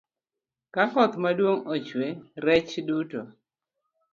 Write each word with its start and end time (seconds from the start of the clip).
Ka 0.73 0.83
koth 0.91 1.15
maduong' 1.23 1.65
ochwe, 1.73 2.07
rech 2.45 2.71
duto 2.87 3.21